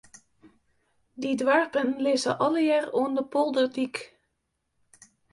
[1.21, 3.95] Dy doarpen lizze allegear oan de polderdyk.